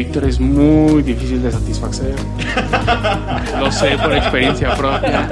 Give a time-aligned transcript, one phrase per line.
[0.00, 2.14] Víctor es muy difícil de satisfacer.
[3.58, 5.28] Lo sé por experiencia propia.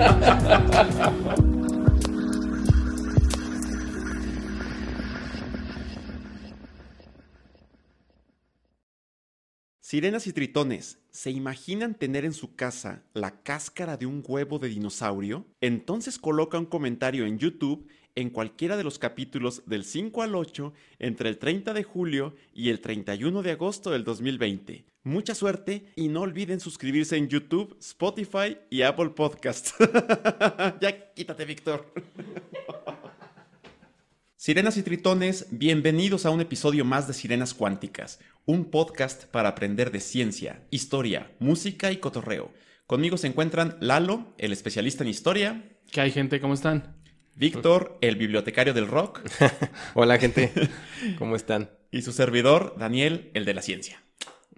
[9.81, 14.69] Sirenas y tritones, ¿se imaginan tener en su casa la cáscara de un huevo de
[14.69, 15.47] dinosaurio?
[15.63, 20.73] Entonces coloca un comentario en YouTube en cualquiera de los capítulos del 5 al 8
[20.99, 24.85] entre el 30 de julio y el 31 de agosto del 2020.
[25.05, 29.71] Mucha suerte y no olviden suscribirse en YouTube, Spotify y Apple Podcast.
[30.80, 31.95] ya quítate, Víctor.
[34.37, 39.93] Sirenas y tritones, bienvenidos a un episodio más de Sirenas Cuánticas, un podcast para aprender
[39.93, 42.51] de ciencia, historia, música y cotorreo.
[42.87, 46.41] Conmigo se encuentran Lalo, el especialista en historia, ¿Qué hay, gente?
[46.41, 46.98] ¿Cómo están?
[47.39, 49.21] Víctor, el bibliotecario del rock,
[49.95, 50.53] Hola, gente.
[51.19, 51.71] ¿Cómo están?
[51.91, 54.03] y su servidor, Daniel, el de la ciencia.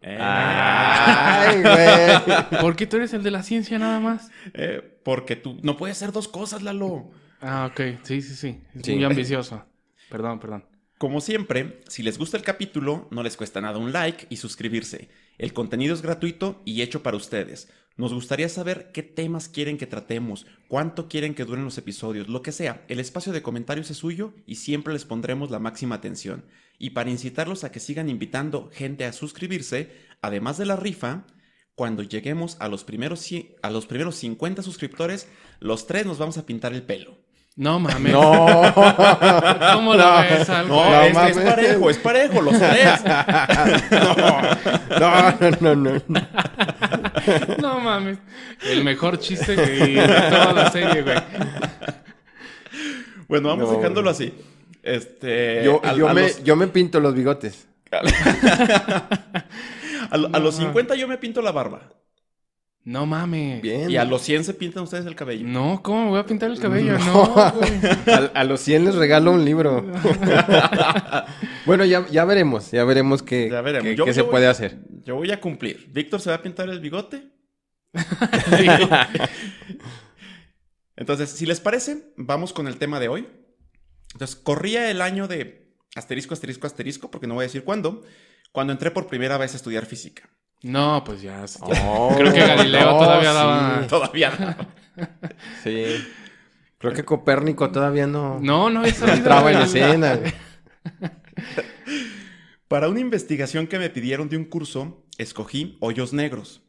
[0.03, 1.61] Eh, Ay,
[2.51, 2.61] güey.
[2.61, 4.31] ¿Por qué tú eres el de la ciencia nada más?
[4.55, 7.11] eh, porque tú no puedes hacer dos cosas, Lalo.
[7.41, 7.99] Ah, ok.
[8.03, 8.61] Sí, sí, sí.
[8.75, 8.95] Es Sí.
[8.95, 9.65] muy ambicioso.
[10.09, 10.65] Perdón, perdón.
[10.99, 15.09] Como siempre, si les gusta el capítulo, no les cuesta nada un like y suscribirse.
[15.39, 17.71] El contenido es gratuito y hecho para ustedes.
[17.97, 22.41] Nos gustaría saber qué temas quieren que tratemos, cuánto quieren que duren los episodios, lo
[22.43, 22.83] que sea.
[22.89, 26.45] El espacio de comentarios es suyo y siempre les pondremos la máxima atención.
[26.79, 31.27] Y para incitarlos a que sigan invitando gente a suscribirse, además de la rifa,
[31.75, 33.29] cuando lleguemos a los primeros,
[33.63, 35.29] a los primeros 50 suscriptores,
[35.61, 37.19] los tres nos vamos a pintar el pelo.
[37.57, 38.13] No mames.
[38.13, 38.23] No.
[39.75, 40.75] ¿Cómo lo ves, algo?
[40.77, 41.37] No, No es, mames.
[41.37, 43.01] es parejo, es parejo, los tres.
[45.01, 46.03] No, no, no, no.
[46.09, 46.70] No
[47.63, 48.19] mames.
[48.63, 49.95] El mejor chiste de
[50.31, 51.17] toda la serie, güey.
[53.29, 53.77] Bueno, vamos No.
[53.77, 54.35] dejándolo así.
[54.83, 55.63] Este.
[55.65, 55.81] Yo,
[56.15, 57.67] me, los, yo me pinto los bigotes.
[60.11, 61.91] a los 50 yo me pinto la barba.
[62.83, 63.61] No mames.
[63.61, 63.91] Bien.
[63.91, 65.47] Y a los 100 se pintan ustedes el cabello.
[65.47, 66.99] No, ¿cómo me voy a pintar el cabello?
[66.99, 67.73] No, güey.
[68.07, 69.87] A, a los 100 les regalo un libro.
[71.67, 72.71] bueno, ya, ya veremos.
[72.71, 73.85] Ya veremos qué, Ya veremos.
[73.85, 74.79] qué- Yo- qué yo se voy- puede hacer.
[75.05, 75.89] Yo voy a cumplir.
[75.93, 77.31] Víctor se va a pintar el bigote.
[80.97, 83.29] Entonces, si les parece, vamos con el tema de hoy.
[84.13, 88.03] Entonces, corría el año de asterisco, asterisco, asterisco, porque no voy a decir cuándo,
[88.53, 90.29] cuando entré por primera vez a estudiar física.
[90.63, 91.45] No, pues ya.
[91.47, 91.89] ya.
[91.89, 94.57] Oh, Creo que Galileo no, todavía sí, daba- Todavía.
[95.65, 95.85] Sí.
[96.79, 99.17] Creo que Copérnico todavía no, No, no había salido.
[99.19, 100.19] entraba en escena.
[102.69, 106.63] Para una investigación que me pidieron de un curso, escogí hoyos negros.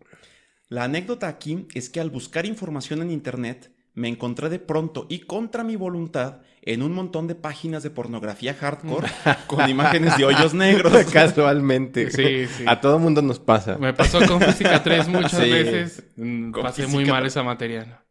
[0.70, 5.20] La anécdota aquí es que al buscar información en internet, me encontré de pronto y
[5.22, 9.08] contra mi voluntad en un montón de páginas de pornografía hardcore
[9.48, 10.94] con imágenes de hoyos negros.
[11.12, 12.12] Casualmente.
[12.12, 12.64] Sí, sí.
[12.68, 13.78] A todo mundo nos pasa.
[13.78, 15.50] Me pasó con Física 3 muchas Sí.
[15.50, 16.04] veces.
[16.18, 17.34] Mm, Con Pasé Física muy mal 3.
[17.34, 18.04] esa materia.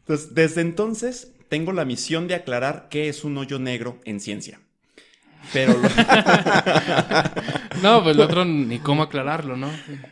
[0.00, 4.60] Entonces, desde entonces tengo la misión de aclarar qué es un hoyo negro en ciencia.
[5.52, 5.88] Pero lo-
[7.82, 9.70] No, pues el otro ni cómo aclararlo, ¿no?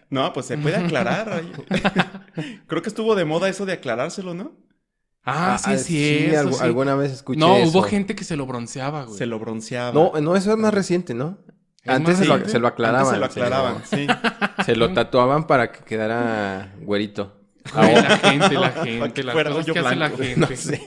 [0.08, 1.42] no, pues se puede aclarar.
[2.66, 4.52] Creo que estuvo de moda eso de aclarárselo, ¿no?
[5.26, 6.62] Ah, sí, sí, eso sí.
[6.62, 7.68] alguna vez escuché No, eso.
[7.70, 9.18] hubo gente que se lo bronceaba, güey.
[9.18, 9.92] Se lo bronceaba.
[9.92, 11.38] No, no, eso es más reciente, ¿no?
[11.82, 13.14] ¿Es Antes se lo, se lo aclaraban.
[13.14, 14.06] Antes se lo aclaraban, sí.
[14.64, 17.36] Se lo tatuaban para que quedara güerito.
[17.74, 20.36] Ahora, la gente, la gente, las cosas que hace la gente.
[20.36, 20.80] no sé.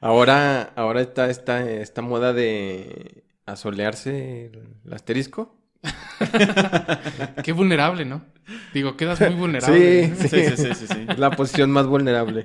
[0.00, 4.50] ahora, ahora está esta, esta moda de asolearse
[4.84, 5.54] el asterisco.
[7.42, 8.22] Qué vulnerable, ¿no?
[8.74, 10.14] Digo, quedas muy vulnerable.
[10.16, 12.44] Sí, Sí, sí, sí, sí, la posición más vulnerable.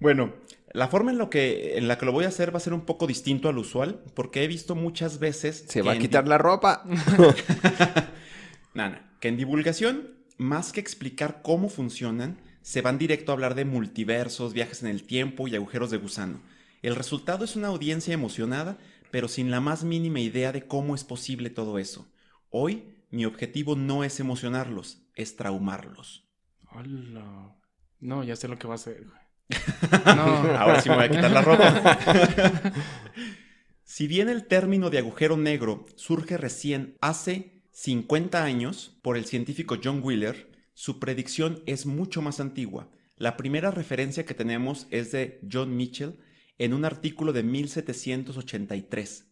[0.00, 0.34] Bueno,
[0.72, 2.72] la forma en, lo que, en la que lo voy a hacer va a ser
[2.72, 5.64] un poco distinto al usual, porque he visto muchas veces...
[5.68, 6.84] Se va a quitar la ropa.
[8.74, 13.64] Nana, que en divulgación, más que explicar cómo funcionan, se van directo a hablar de
[13.64, 16.40] multiversos, viajes en el tiempo y agujeros de gusano.
[16.80, 18.78] El resultado es una audiencia emocionada,
[19.10, 22.08] pero sin la más mínima idea de cómo es posible todo eso.
[22.50, 26.24] Hoy, mi objetivo no es emocionarlos, es traumarlos.
[26.70, 27.61] Hola.
[28.02, 29.22] No, ya sé lo que va a hacer, güey.
[30.16, 30.22] No.
[30.56, 32.72] Ahora sí me voy a quitar la ropa.
[33.84, 39.78] si bien el término de agujero negro surge recién hace 50 años por el científico
[39.82, 42.90] John Wheeler, Su predicción es mucho más antigua.
[43.16, 46.18] La primera referencia que tenemos es de John Mitchell
[46.58, 49.31] en un artículo de 1783.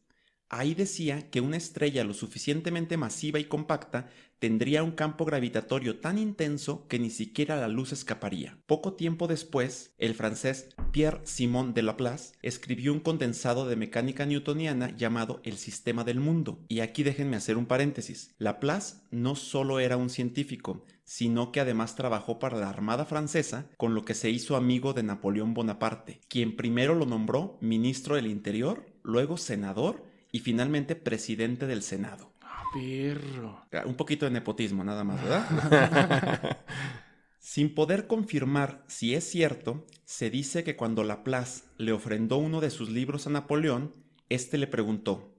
[0.52, 4.10] Ahí decía que una estrella lo suficientemente masiva y compacta
[4.40, 8.58] tendría un campo gravitatorio tan intenso que ni siquiera la luz escaparía.
[8.66, 15.40] Poco tiempo después, el francés Pierre-Simon de Laplace escribió un condensado de mecánica newtoniana llamado
[15.44, 16.64] El Sistema del Mundo.
[16.66, 18.34] Y aquí déjenme hacer un paréntesis.
[18.38, 23.94] Laplace no solo era un científico, sino que además trabajó para la Armada Francesa, con
[23.94, 28.86] lo que se hizo amigo de Napoleón Bonaparte, quien primero lo nombró ministro del Interior,
[29.04, 32.32] luego senador y finalmente presidente del Senado.
[32.72, 33.66] Perro.
[33.84, 36.58] Un poquito de nepotismo nada más, ¿verdad?
[37.38, 42.70] Sin poder confirmar si es cierto, se dice que cuando Laplace le ofrendó uno de
[42.70, 43.94] sus libros a Napoleón,
[44.28, 45.34] éste le preguntó,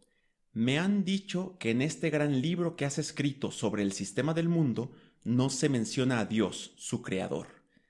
[0.52, 4.50] me han dicho que en este gran libro que has escrito sobre el sistema del
[4.50, 4.92] mundo
[5.24, 7.48] no se menciona a Dios, su creador.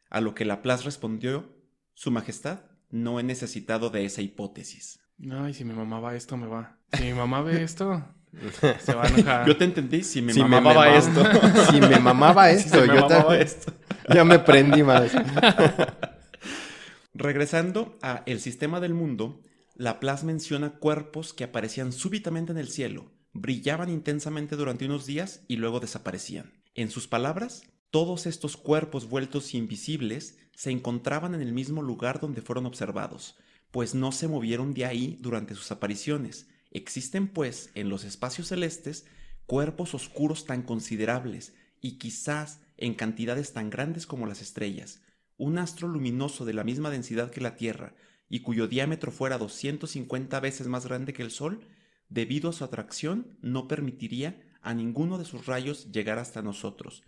[0.09, 1.55] A lo que Laplace respondió,
[1.93, 4.99] Su Majestad, no he necesitado de esa hipótesis.
[5.31, 6.80] Ay, si mi mamá va esto, me va.
[6.93, 8.03] Si mi mamá ve esto,
[8.83, 9.47] se va a enojar.
[9.47, 11.23] Yo te entendí, si mi Si me mamá va mamaba- esto.
[11.71, 13.73] Si me mamaba Si esto, me yo mamaba también- esto.
[14.13, 15.11] ya me prendí más.
[17.13, 19.41] Regresando a El sistema del mundo,
[19.75, 25.57] Laplace menciona cuerpos que aparecían súbitamente en el cielo, brillaban intensamente durante unos días y
[25.57, 26.53] luego desaparecían.
[26.75, 32.41] En sus palabras, todos estos cuerpos vueltos invisibles se encontraban en el mismo lugar donde
[32.41, 33.37] fueron observados,
[33.71, 36.47] pues no se movieron de ahí durante sus apariciones.
[36.71, 39.05] Existen, pues, en los espacios celestes
[39.45, 45.01] cuerpos oscuros tan considerables y quizás en cantidades tan grandes como las estrellas,
[45.37, 47.93] un astro luminoso de la misma densidad que la Tierra
[48.29, 51.67] y cuyo diámetro fuera 250 veces más grande que el Sol,
[52.07, 57.03] debido a su atracción, no permitiría a ninguno de sus rayos llegar hasta nosotros.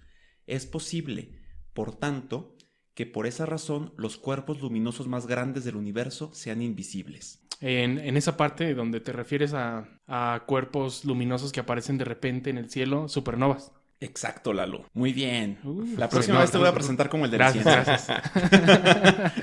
[0.48, 1.40] Es posible,
[1.74, 2.58] por tanto,
[2.94, 7.43] que por esa razón los cuerpos luminosos más grandes del universo sean invisibles.
[7.60, 12.50] En, en esa parte donde te refieres a, a cuerpos luminosos que aparecen de repente
[12.50, 13.72] en el cielo, supernovas.
[14.00, 14.86] Exacto, Lalo.
[14.94, 15.60] Muy bien.
[15.64, 17.84] Uh, La pues próxima no, vez te voy a presentar como el de Gracias, la
[17.86, 17.86] ciencia.
[17.86, 18.14] gracias.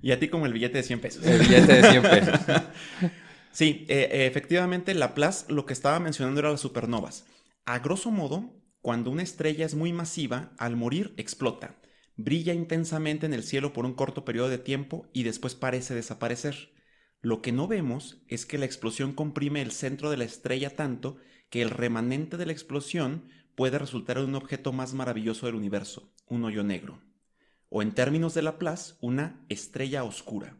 [0.00, 1.24] Y a ti como el billete de 100 pesos.
[1.26, 2.40] El billete de 100 pesos.
[3.50, 7.24] Sí, eh, eh, efectivamente, Laplace lo que estaba mencionando era las supernovas.
[7.64, 8.52] A grosso modo,
[8.82, 11.74] cuando una estrella es muy masiva, al morir explota,
[12.16, 16.70] brilla intensamente en el cielo por un corto periodo de tiempo y después parece desaparecer.
[17.20, 21.16] Lo que no vemos es que la explosión comprime el centro de la estrella tanto
[21.50, 26.12] que el remanente de la explosión puede resultar en un objeto más maravilloso del universo,
[26.26, 27.00] un hoyo negro.
[27.70, 30.56] O en términos de Laplace, una estrella oscura.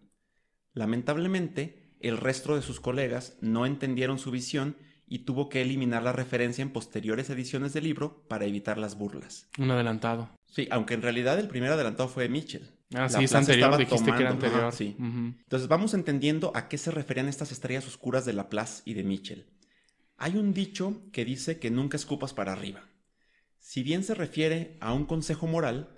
[0.73, 4.77] Lamentablemente, el resto de sus colegas no entendieron su visión
[5.07, 9.49] y tuvo que eliminar la referencia en posteriores ediciones del libro para evitar las burlas.
[9.59, 10.31] Un adelantado.
[10.47, 12.78] Sí, aunque en realidad el primer adelantado fue Mitchell.
[12.95, 13.77] Ah, sí, es anterior.
[13.77, 14.61] Dijiste que era anterior.
[14.61, 14.97] Ajá, sí.
[14.99, 19.47] Entonces vamos entendiendo a qué se referían estas estrellas oscuras de Laplace y de Mitchell.
[20.17, 22.89] Hay un dicho que dice que nunca escupas para arriba.
[23.59, 25.91] Si bien se refiere a un consejo moral,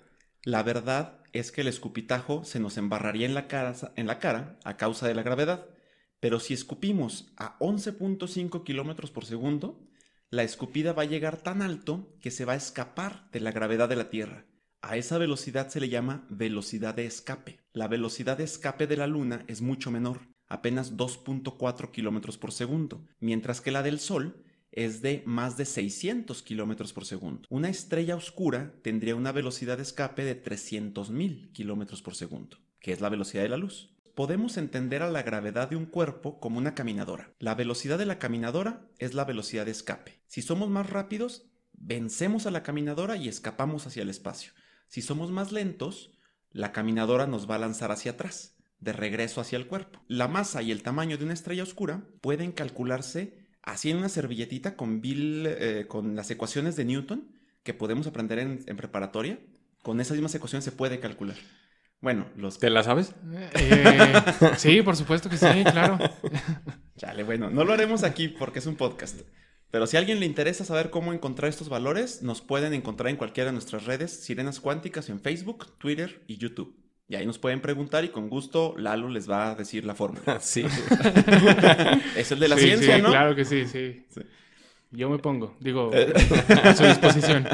[0.43, 4.59] la verdad es que el escupitajo se nos embarraría en la cara, en la cara
[4.63, 5.65] a causa de la gravedad.
[6.19, 9.87] Pero si escupimos a 11.5 kilómetros por segundo,
[10.29, 13.89] la escupida va a llegar tan alto que se va a escapar de la gravedad
[13.89, 14.45] de la Tierra.
[14.83, 17.59] A esa velocidad se le llama velocidad de escape.
[17.71, 23.05] La velocidad de escape de la Luna es mucho menor, apenas 2.4 kilómetros por segundo,
[23.19, 27.47] mientras que la del Sol es de más de 600 kilómetros por segundo.
[27.49, 33.01] Una estrella oscura tendría una velocidad de escape de 300.000 kilómetros por segundo, que es
[33.01, 33.93] la velocidad de la luz.
[34.15, 37.31] Podemos entender a la gravedad de un cuerpo como una caminadora.
[37.37, 40.21] La velocidad de la caminadora es la velocidad de escape.
[40.27, 44.53] Si somos más rápidos, vencemos a la caminadora y escapamos hacia el espacio.
[44.91, 46.11] Si somos más lentos,
[46.51, 50.03] la caminadora nos va a lanzar hacia atrás, de regreso hacia el cuerpo.
[50.09, 54.75] La masa y el tamaño de una estrella oscura pueden calcularse así en una servilletita
[54.75, 57.31] con, Bill, eh, con las ecuaciones de Newton
[57.63, 59.39] que podemos aprender en, en preparatoria.
[59.81, 61.37] Con esas mismas ecuaciones se puede calcular.
[62.01, 62.59] Bueno, los...
[62.59, 63.15] ¿Te la sabes?
[63.53, 64.13] Eh,
[64.57, 65.99] sí, por supuesto que sí, claro.
[66.97, 69.21] Chale, bueno, no lo haremos aquí porque es un podcast.
[69.71, 73.15] Pero si a alguien le interesa saber cómo encontrar estos valores, nos pueden encontrar en
[73.15, 76.75] cualquiera de nuestras redes Sirenas Cuánticas en Facebook, Twitter y YouTube.
[77.07, 80.39] Y ahí nos pueden preguntar y con gusto Lalo les va a decir la fórmula.
[80.41, 80.63] Sí.
[82.15, 83.09] Es el de la Sí, ciencia, sí, ¿no?
[83.09, 84.05] Claro que sí, sí.
[84.09, 84.21] Sí.
[84.91, 85.91] Yo me pongo, digo,
[86.63, 87.47] a su disposición.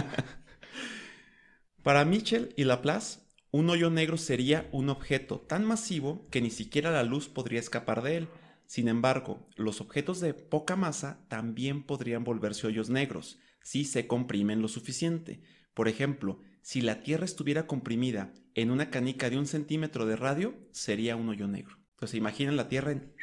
[1.84, 3.20] Para Mitchell y Laplace,
[3.52, 8.02] un hoyo negro sería un objeto tan masivo que ni siquiera la luz podría escapar
[8.02, 8.28] de él.
[8.68, 14.62] Sin embargo, los objetos de poca masa también podrían volverse hoyos negros si se comprimen
[14.62, 15.42] lo suficiente.
[15.74, 20.54] Por ejemplo, Si la Tierra estuviera comprimida en una canica de un centímetro de radio,
[20.74, 21.78] sería un hoyo negro.
[21.92, 23.14] Entonces, imaginen la Tierra en,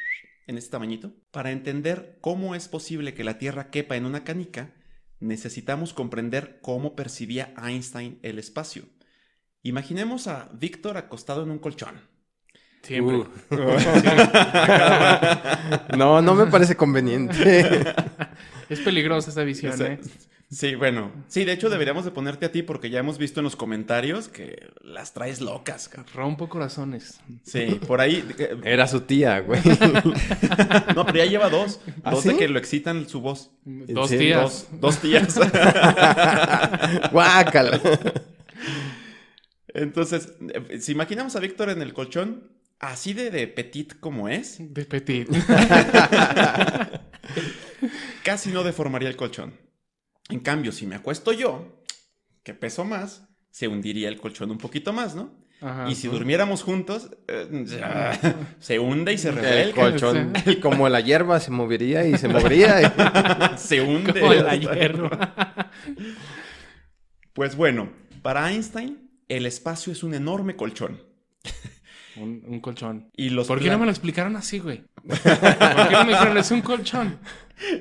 [0.47, 1.13] en este tamañito.
[1.29, 4.73] Para entender cómo es posible que la Tierra quepa en una canica,
[5.19, 8.85] necesitamos comprender cómo percibía Einstein el espacio.
[9.61, 12.14] Imaginemos a Víctor acostado en un colchón.
[12.85, 13.15] Siempre.
[13.17, 13.27] Uh.
[15.97, 17.83] no, no me parece conveniente.
[18.69, 19.99] Es peligrosa esa visión, O sea, ¿eh?
[20.49, 21.11] Sí, bueno.
[21.27, 24.27] Sí, de hecho deberíamos de ponerte a ti porque ya hemos visto en los comentarios
[24.27, 25.87] que las traes locas.
[25.87, 26.11] cabrón.
[26.15, 27.19] Rompo corazones.
[27.43, 28.27] Sí, por ahí.
[28.39, 29.61] eh, Era su tía, güey.
[30.95, 31.79] No, pero ya lleva dos.
[32.03, 33.51] ¿Ah, Dos de que lo excitan su voz.
[33.65, 34.67] Dos días.
[34.71, 35.37] Dos, dos tías.
[37.11, 37.79] Guácala.
[39.73, 40.33] Entonces,
[40.69, 42.49] eh, si imaginamos a Víctor en el colchón,
[42.89, 45.27] así de, de petit como es, De petit.
[48.23, 49.53] casi no deformaría el colchón.
[50.29, 51.83] En cambio, si me acuesto yo,
[52.43, 55.43] que peso más, se hundiría el colchón un poquito más, ¿no?
[55.61, 55.89] Ajá.
[55.89, 58.19] Y si durmiéramos juntos, eh, ya,
[58.59, 59.81] se hunde y se El revuelca.
[59.81, 62.81] colchón, como la hierba, se movería y se movería.
[62.81, 64.19] y- se hunde.
[64.19, 65.71] Como la hierba.
[67.33, 71.01] Pues bueno, para Einstein, el espacio es un enorme colchón.
[72.17, 73.09] Un, un colchón.
[73.15, 74.83] Y los ¿Por qué no me lo explicaron así, güey?
[75.07, 77.19] ¿Por qué no me dijeron es un colchón?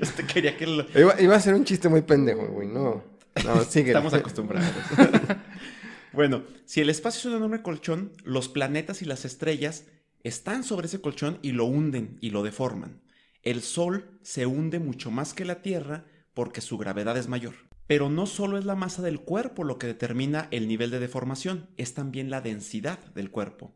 [0.01, 2.69] Este quería que lo- Iba, iba a ser un chiste muy pendejo, güey.
[2.69, 3.05] No.
[3.45, 3.89] No, sigue.
[3.91, 4.71] Estamos acostumbrados.
[6.13, 9.85] bueno, si el espacio es un enorme colchón, los planetas y las estrellas
[10.23, 13.01] están sobre ese colchón y lo hunden y lo deforman.
[13.43, 17.55] El Sol se hunde mucho más que la Tierra porque su gravedad es mayor.
[17.87, 21.69] Pero no solo es la masa del cuerpo lo que determina el nivel de deformación,
[21.77, 23.75] es también la densidad del cuerpo.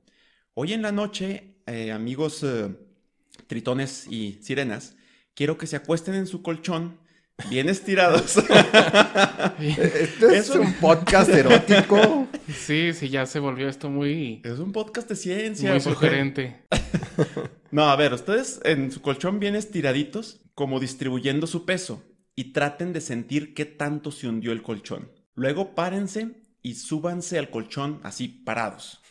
[0.54, 2.68] Hoy en la noche, eh, amigos eh,
[3.46, 4.96] tritones y sirenas,
[5.34, 6.98] quiero que se acuesten en su colchón,
[7.48, 8.36] bien estirados.
[9.58, 12.26] Esto es Eso- un podcast erótico.
[12.48, 15.70] Sí, sí, ya se volvió esto muy, Es un podcast de ciencia.
[15.72, 16.62] muy porque- sugerente.
[17.70, 22.02] No, a ver, ustedes en su colchón bien estiraditos, como distribuyendo su peso,
[22.34, 25.12] y traten de sentir qué tanto se hundió el colchón.
[25.34, 26.30] Luego párense
[26.62, 29.02] y súbanse al colchón así parados.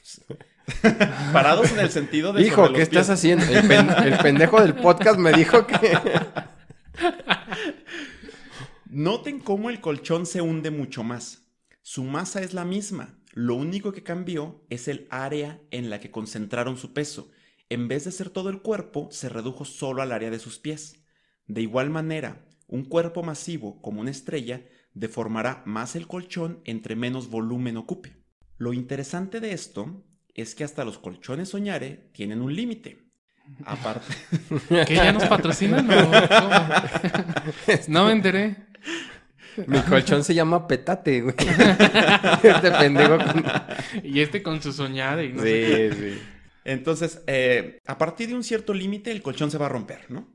[1.34, 2.44] parados en el sentido de...
[2.44, 3.10] Hijo, ¿qué estás pies.
[3.10, 3.46] haciendo?
[3.46, 5.98] El, pen- el pendejo del podcast me dijo que...
[8.90, 11.44] Noten cómo el colchón se hunde mucho más.
[11.82, 13.20] Su masa es la misma.
[13.34, 17.30] Lo único que cambió es el área en la que concentraron su peso.
[17.70, 21.04] En vez de ser todo el cuerpo, se redujo solo al área de sus pies.
[21.48, 27.30] De igual manera, un cuerpo masivo como una estrella deformará más el colchón entre menos
[27.30, 28.24] volumen ocupe.
[28.58, 30.04] Lo interesante de esto
[30.38, 33.00] es que hasta los colchones soñare tienen un límite.
[33.66, 34.14] Aparte,
[34.86, 36.12] ¿Que ya nos patrocinan o cómo?
[37.88, 38.56] No me enteré.
[39.66, 41.36] Mi colchón se llama Petate, güey.
[42.44, 43.44] Este pendejo con...
[44.04, 45.94] Y este con su soñada y no sé qué.
[45.94, 46.22] Sí, sí.
[46.66, 50.28] Entonces, eh, a partir de un cierto límite, el colchón se va a romper, ¿no?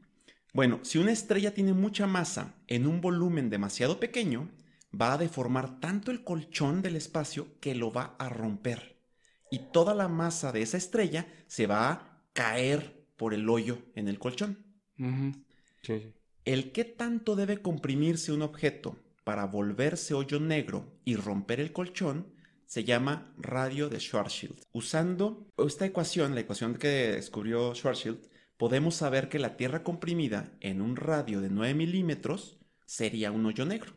[0.54, 4.50] Bueno, si una estrella tiene mucha masa en un volumen demasiado pequeño,
[4.99, 8.91] va a deformar tanto el colchón del espacio que lo va a romper.
[9.52, 14.09] Y toda la masa de esa estrella se va a caer por el hoyo en
[14.09, 14.64] el colchón.
[14.99, 15.32] Ujú.
[15.82, 16.12] Sí, sí.
[16.47, 22.32] El qué tanto debe comprimirse un objeto para volverse hoyo negro y romper el colchón
[22.64, 24.59] se llama radio de Schwarzschild.
[24.73, 30.80] Usando esta ecuación, la ecuación que descubrió Schwarzschild, podemos saber que la Tierra comprimida en
[30.80, 33.92] un radio de 9 milímetros sería un hoyo negro.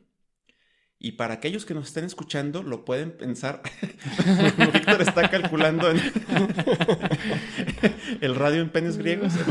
[0.97, 3.61] Y para aquellos que nos estén escuchando, lo pueden pensar.
[4.73, 6.01] Víctor está calculando en-
[8.21, 9.33] el radio en penes griegos.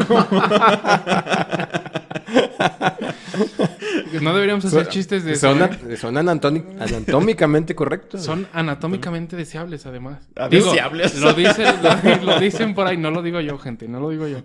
[4.23, 5.53] No deberíamos hacer Son- chistes de eso.
[5.53, 5.93] Son, ¿eh?
[5.93, 8.23] a- son anatómicamente correctos.
[8.25, 10.29] Son anatómicamente deseables, además.
[10.37, 11.19] Ah, Digo, deseables.
[11.21, 14.27] Lo dicen, lo, lo dicen por ahí, no lo digo yo, gente, no lo digo
[14.29, 14.43] yo.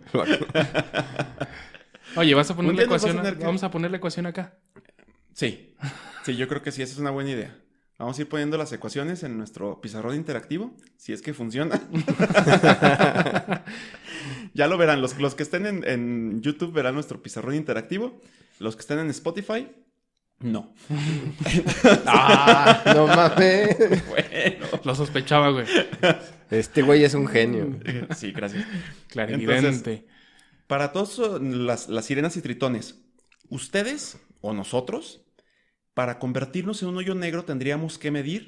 [2.15, 3.21] Oye, ¿vas a poner la a ecuación?
[3.21, 4.53] que- Vamos a poner la ecuación acá.
[5.33, 5.75] Sí,
[6.31, 7.57] sí, yo creo que sí, esa es una buena idea.
[7.97, 11.81] Vamos a ir poniendo las ecuaciones en nuestro pizarrón interactivo, si es que funciona.
[14.53, 18.21] ya lo verán, los, los que estén en, en YouTube verán nuestro pizarrón interactivo,
[18.59, 19.67] los que estén en Spotify,
[20.39, 20.73] no.
[22.05, 23.77] Ah, no mames.
[24.09, 25.65] Bueno, Lo sospechaba, güey.
[26.49, 27.77] Este güey es un genio.
[28.15, 28.65] sí, gracias.
[29.07, 30.07] Clarividente.
[30.67, 33.01] Para todos uh, las, las sirenas y tritones,
[33.49, 35.25] ustedes o nosotros,
[35.99, 38.41] para convertirnos en un hoyo negro tendríamos que medir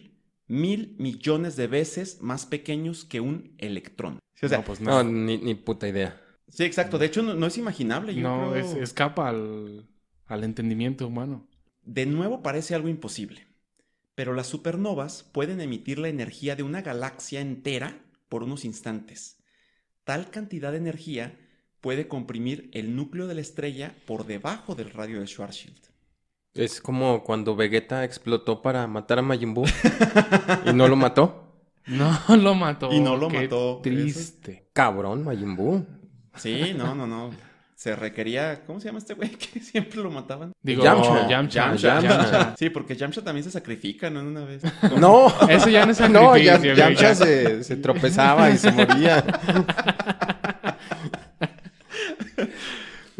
[0.48, 4.20] mil millones de veces más pequeños que un electrón.
[4.36, 5.12] Sí, o sea, no, pues No, no.
[5.12, 6.18] ni, ni puta idea.
[6.48, 6.98] sí, exacto.
[6.98, 8.16] De hecho, no, no es imaginable.
[8.16, 8.64] yo No, creo.
[8.66, 9.86] es- escapa al,
[10.28, 11.46] al entendimiento humano.
[11.84, 13.48] De nuevo parece algo imposible.
[14.16, 19.40] pero las supernovas pueden emitir la energía de una galaxia entera por unos instantes.
[20.06, 21.38] Tal cantidad de energía
[21.82, 25.91] puede comprimir el núcleo de la estrella por debajo del radio de Schwarzschild.
[26.54, 29.66] Es como cuando Vegeta explotó para matar a Majin Buu
[30.66, 31.38] y no lo mató.
[31.88, 32.94] No lo mató.
[32.94, 33.80] Y no lo qué mató.
[33.82, 34.68] Triste.
[34.72, 35.84] Cabrón, Majin Buu.
[36.36, 37.32] Sí, no, no, no.
[37.76, 38.64] Se requería.
[38.68, 40.52] ¿Cómo se llama este güey que siempre lo mataban?
[40.62, 41.28] Digo, Yamcha.
[41.28, 41.76] Yamcha.
[41.76, 42.02] Yamcha.
[42.02, 42.56] Yamcha.
[42.56, 44.20] Sí, porque Yamcha también se sacrifica, ¿no?
[44.20, 44.62] En una vez.
[45.00, 46.06] No, Eso ya no es no,
[46.36, 47.16] sacrificio, ya, güey, Yamcha ya.
[47.16, 49.26] se, se tropezaba y se moría.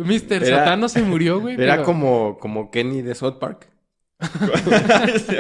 [0.06, 0.44] Mr.
[0.44, 1.56] Era- Satán no se murió, güey.
[1.56, 3.70] Era pero- como, como Kenny de South Park.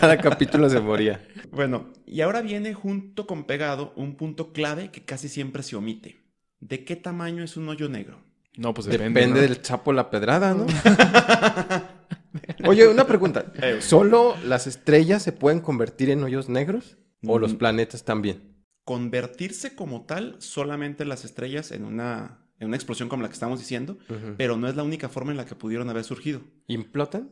[0.00, 1.26] Cada capítulo se moría.
[1.50, 6.16] Bueno, y ahora viene junto con pegado un punto clave que casi siempre se omite.
[6.60, 8.20] ¿De qué tamaño es un hoyo negro?
[8.56, 9.40] No, pues Depende, depende.
[9.42, 9.46] ¿no?
[9.48, 10.66] del chapo la pedrada, ¿no?
[12.66, 13.52] Oye, una pregunta.
[13.60, 13.78] Eh.
[13.80, 16.96] ¿Solo las estrellas se pueden convertir en hoyos negros?
[17.26, 17.40] ¿O Mm.
[17.40, 18.56] los planetas también?
[18.84, 23.58] Convertirse como tal solamente las estrellas en una, en una explosión como la que estamos
[23.58, 23.98] diciendo,
[24.36, 26.40] pero no es la única forma en la que pudieron haber surgido.
[26.68, 27.30] ¿Implotan?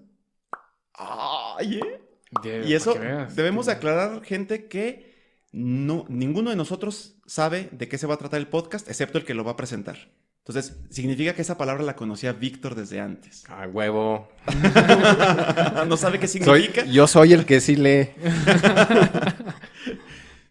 [0.95, 2.01] Ay, ¿eh?
[2.43, 3.37] De- Y eso que veas.
[3.37, 5.15] debemos aclarar, gente, que
[5.53, 9.25] no, ninguno de nosotros sabe de qué se va a tratar el podcast, excepto el
[9.25, 9.97] que lo va a presentar.
[10.47, 13.45] Entonces, significa que esa palabra la conocía Víctor desde antes.
[13.49, 14.29] Ah, huevo.
[15.89, 16.85] no sabe qué Soy, significa.
[16.85, 18.11] yo soy el que sí lee.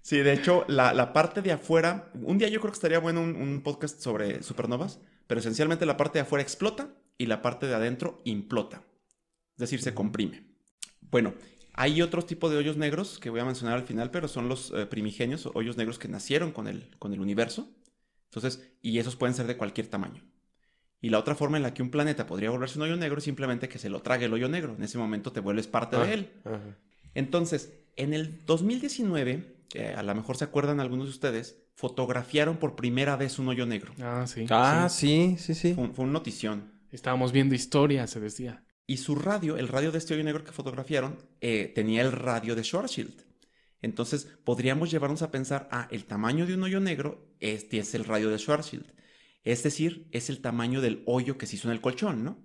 [0.03, 3.22] Sí, de hecho, la, la parte de afuera, un día yo creo que estaría bueno
[3.22, 7.67] un, un podcast sobre supernovas, pero esencialmente la parte de afuera explota y la parte
[7.67, 8.83] de adentro implota.
[9.53, 10.43] Es decir, se comprime.
[11.10, 11.33] Bueno,
[11.74, 14.72] hay otros tipos de hoyos negros que voy a mencionar al final, pero son los
[14.75, 17.69] eh, primigenios, hoyos negros que nacieron con el, con el universo.
[18.25, 20.22] Entonces, y esos pueden ser de cualquier tamaño.
[21.00, 23.24] Y la otra forma en la que un planeta podría volverse un hoyo negro es
[23.24, 24.75] simplemente que se lo trague el hoyo negro.
[24.75, 26.29] En ese momento te vuelves parte Ah, de él.
[26.44, 26.77] ajá.
[27.13, 33.16] Entonces, en el 2019, a lo mejor se acuerdan algunos de ustedes, fotografiaron por primera
[33.16, 33.94] vez un hoyo negro.
[34.01, 34.46] Ah, sí.
[34.50, 35.36] Ah, sí.
[35.38, 35.74] sí, sí, sí.
[35.74, 36.72] Fue, un- fue una notición.
[36.92, 38.64] Estábamos viendo historia, se decía.
[38.86, 42.55] Y su radio, el radio de este hoyo negro que fotografiaron, eh, tenía el radio
[42.55, 43.24] de Schwarzschild.
[43.81, 48.05] Entonces, podríamos llevarnos a pensar, ah, el tamaño de un hoyo negro, este es el
[48.05, 48.94] radio de Schwarzschild.
[49.44, 52.38] Es decir, es el tamaño del hoyo que se hizo en el colchón, ¿no?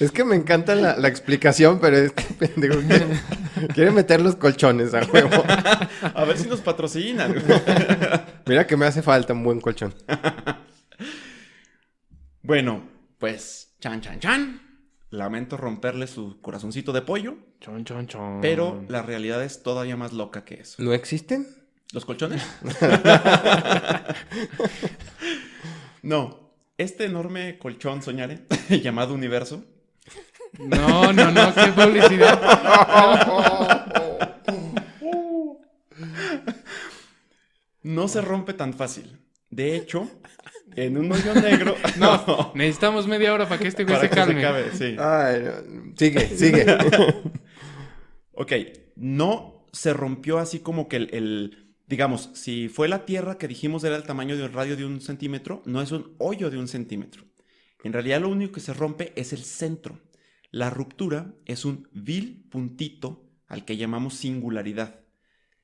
[0.00, 2.80] Es que me encanta la, la explicación, pero es que pendejo.
[2.80, 3.06] Quiere,
[3.74, 5.42] quiere meter los colchones a huevo.
[6.14, 7.34] A ver si nos patrocinan.
[8.46, 9.94] Mira que me hace falta un buen colchón.
[12.42, 12.82] bueno,
[13.18, 14.60] pues, chan, chan, chan.
[15.10, 17.36] Lamento romperle su corazoncito de pollo.
[17.60, 18.40] Chon, chon, chon.
[18.40, 20.82] Pero la realidad es todavía más loca que eso.
[20.82, 21.46] ¿No existen?
[21.92, 22.42] ¿Los colchones?
[26.02, 26.41] no.
[26.78, 28.46] Este enorme colchón, soñare,
[28.82, 29.64] llamado universo,
[30.58, 32.40] No, no, no, qué publicidad.
[37.82, 39.18] no se rompe tan fácil.
[39.50, 40.08] De hecho,
[40.76, 41.76] en un hoyo negro...
[41.98, 44.42] No, necesitamos media hora para que este güey para se que se calme.
[44.42, 44.96] cabe, sí.
[44.98, 45.92] Ay, no.
[45.96, 46.66] sigue, sigue.
[48.34, 48.50] Ok,
[48.96, 51.61] no se rompió así como que el, el-
[51.92, 55.62] digamos, si fue la Tierra que dijimos era el tamaño del radio de un centímetro,
[55.66, 57.26] no es un hoyo de un centímetro.
[57.84, 60.00] En realidad lo único que se rompe es el centro.
[60.50, 65.00] La ruptura es un vil puntito al que llamamos singularidad.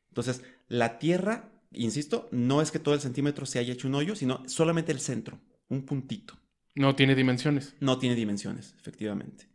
[0.09, 4.15] Entonces, la Tierra, insisto, no es que todo el centímetro se haya hecho un hoyo,
[4.15, 6.35] sino solamente el centro, un puntito.
[6.75, 7.75] No tiene dimensiones.
[7.81, 9.49] No tiene dimensiones, efectivamente.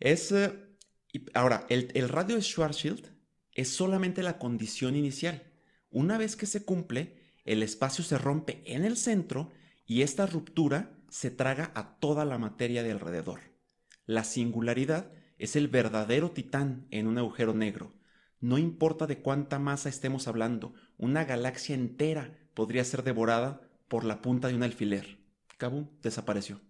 [0.00, 0.32] Es.
[0.32, 0.54] eh,
[1.34, 3.10] ahora, el, el radio de Schwarzschild
[3.52, 5.47] es solamente la condición inicial.
[5.98, 9.50] Una vez que se cumple, el espacio se rompe en el centro
[9.84, 13.40] y esta ruptura se traga a toda la materia de alrededor.
[14.06, 17.96] La singularidad es el verdadero titán en un agujero negro.
[18.38, 24.22] No importa de cuánta masa estemos hablando, una galaxia entera podría ser devorada por la
[24.22, 25.18] punta de un alfiler.
[25.56, 26.60] Kabum, desapareció.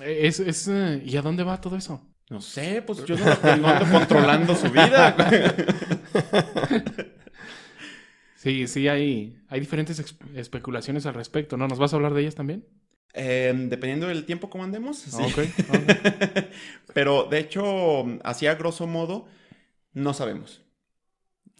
[0.00, 2.14] Eh, Es, es, eh, ¿Y a dónde va todo eso?
[2.30, 3.24] No sé, pues yo no,
[3.56, 5.16] no ando controlando su vida.
[8.38, 9.98] Sí, sí, hay, hay diferentes
[10.36, 11.66] especulaciones al respecto, ¿no?
[11.66, 12.64] ¿Nos vas a hablar de ellas también?
[13.12, 15.10] Eh, dependiendo del tiempo como andemos, sí.
[15.20, 15.38] Ok,
[15.70, 16.44] ok.
[16.94, 19.26] Pero de hecho, así a grosso modo,
[19.92, 20.62] no sabemos.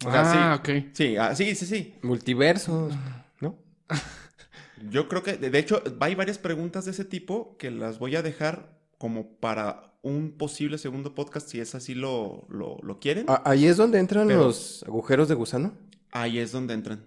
[0.05, 0.21] O sea,
[0.53, 0.71] ah, sí.
[0.71, 0.83] ok.
[0.93, 1.95] Sí, ah, sí, sí, sí.
[2.01, 2.93] Multiversos,
[3.41, 3.57] ¿no?
[4.89, 8.21] Yo creo que, de hecho, hay varias preguntas de ese tipo que las voy a
[8.21, 13.25] dejar como para un posible segundo podcast, si es así lo, lo, lo quieren.
[13.27, 15.88] Ah, Ahí es donde entran Pero- los agujeros de gusano.
[16.11, 17.05] Ahí es donde entran.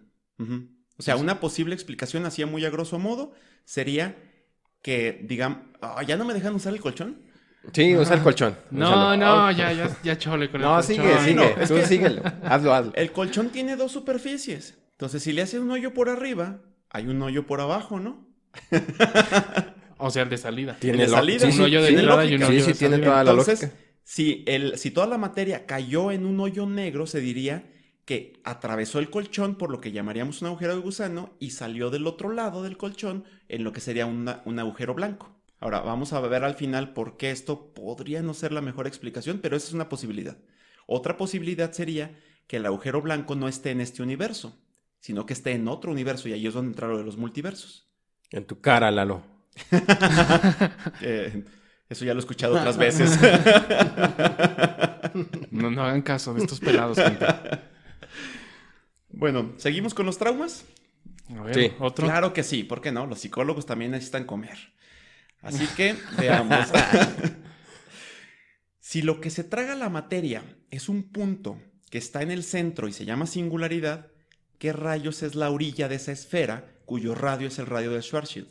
[0.99, 3.33] O sea, una posible explicación, así muy a grosso modo,
[3.65, 4.17] sería
[4.83, 7.23] que, digamos, ah, ya no me dejan usar el colchón.
[7.73, 8.57] Sí, usa el colchón.
[8.73, 9.17] No, úsalo.
[9.17, 11.21] no, Ah, ya, ya, ya chole con No, el sigue, colchón.
[11.25, 11.35] sigue.
[11.37, 12.23] no, es Tú que- síguelo.
[12.45, 12.93] Hazlo, hazlo.
[12.97, 14.77] El colchón tiene dos superficies.
[14.93, 16.61] Entonces, si le hace un hoyo por arriba,
[16.91, 18.27] hay un hoyo por abajo, ¿no?
[19.99, 20.77] O sea, el de salida.
[20.81, 22.79] el de lo- salida, un hoyo de sí, entrada y un hoyo Sí, de sí,
[22.79, 23.11] tiene salida.
[23.11, 23.81] toda la Entonces, lógica.
[24.03, 27.65] si, el, si toda la materia cayó en un hoyo negro, se diría
[28.13, 32.07] que atravesó el colchón por lo que llamaríamos un agujero de gusano y salió del
[32.07, 35.35] otro lado del colchón en lo que sería una- un agujero blanco.
[35.61, 39.39] Ahora, vamos a ver al final por qué esto podría no ser la mejor explicación,
[39.43, 40.37] pero esa es una posibilidad.
[40.87, 42.15] Otra posibilidad sería
[42.47, 44.59] que el agujero blanco no esté en este universo,
[45.01, 47.89] sino que esté en otro universo y ahí es donde entra lo de los multiversos.
[48.31, 49.23] En tu cara, Lalo.
[51.01, 51.45] Eh,
[51.89, 53.19] eso ya lo he escuchado otras veces.
[55.51, 57.27] No, no hagan caso de estos pelados, gente.
[59.23, 60.65] Bueno, ¿seguimos con los traumas?
[61.39, 61.73] A ver, Sí.
[61.79, 62.07] otro.
[62.09, 63.07] Claro que sí, ¿por qué no?
[63.07, 64.59] Los psicólogos también necesitan comer.
[65.43, 66.67] Así que veamos.
[68.81, 71.57] si lo que se traga la materia es un punto
[71.89, 74.09] que está en el centro y se llama singularidad,
[74.59, 78.49] ¿qué rayos es la orilla de esa esfera cuyo radio es el radio de Schwarzschild?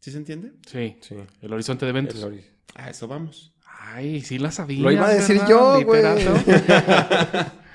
[0.00, 0.50] ¿Sí se entiende?
[0.66, 1.14] Sí, Sí.
[1.42, 2.26] el horizonte de eventos.
[2.74, 3.52] A eso vamos.
[3.78, 4.82] Ay, sí la sabía.
[4.82, 6.02] Lo iba a decir yo, güey.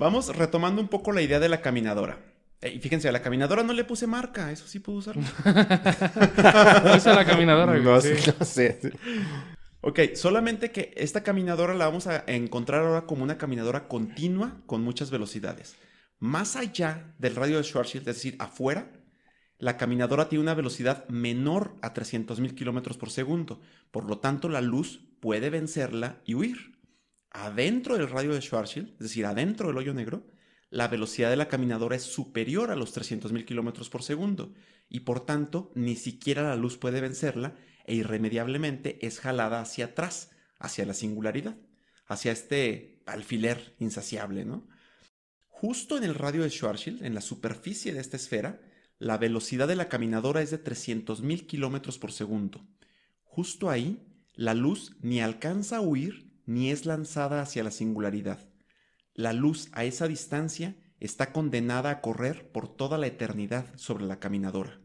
[0.00, 2.18] Vamos retomando un poco la idea de la caminadora.
[2.62, 5.22] Eh, Y fíjense, a la caminadora no le puse marca, eso sí puedo usarlo.
[5.44, 8.00] Esa es la caminadora.
[8.00, 8.14] Sí.
[8.38, 8.80] no sé.
[9.82, 14.82] Ok, solamente que esta caminadora la vamos a encontrar ahora como una caminadora continua con
[14.82, 15.76] muchas velocidades.
[16.18, 18.90] Más allá del radio de Schwarzschild, es decir, afuera,
[19.58, 23.60] la caminadora tiene una velocidad menor a 300.000 kilómetros por segundo.
[23.90, 26.79] Por lo tanto, la luz puede vencerla y huir.
[27.30, 30.26] Adentro del radio de Schwarzschild, es decir, adentro del hoyo negro,
[30.68, 34.52] la velocidad de la caminadora es superior a los 300.000 kilómetros por segundo
[34.88, 37.54] y por tanto ni siquiera la luz puede vencerla
[37.86, 41.56] e irremediablemente es jalada hacia atrás, hacia la singularidad,
[42.06, 44.68] hacia este alfiler insaciable, ¿no?
[45.48, 48.60] Justo en el radio de Schwarzschild, en la superficie de esta esfera,
[48.98, 52.66] la velocidad de la caminadora es de 300.000 kilómetros por segundo.
[53.24, 58.40] Justo ahí, la luz ni alcanza a huir ni es lanzada hacia la singularidad.
[59.14, 64.18] La luz a esa distancia está condenada a correr por toda la eternidad sobre la
[64.18, 64.80] caminadora.